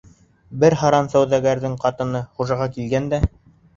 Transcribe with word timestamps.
Бер 0.61 0.75
һаран 0.83 1.11
сауҙагәрҙең 1.11 1.75
ҡатыны 1.83 2.23
Хужаға 2.39 2.71
килгән 2.79 3.11
дә: 3.13 3.21